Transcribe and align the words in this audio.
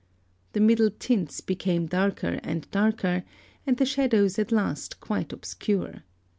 The 0.53 0.59
middle 0.59 0.89
tints 0.89 1.41
became 1.41 1.85
darker 1.85 2.39
and 2.41 2.67
darker, 2.71 3.23
and 3.67 3.77
the 3.77 3.85
shadows 3.85 4.39
at 4.39 4.51
last 4.51 4.99
quite 4.99 5.31
obscure. 5.31 6.01